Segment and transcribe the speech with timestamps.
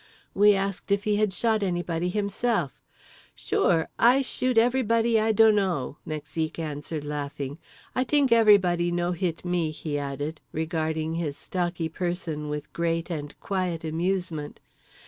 [0.33, 2.81] We asked if he had shot anybody himself.
[3.35, 3.87] "Sure.
[3.99, 7.59] I shoot everybody I do'no" Mexique answered laughing.
[7.93, 13.11] "I t'ink every body no hit me" he added, regarding his stocky person with great
[13.11, 14.59] and quiet amusement.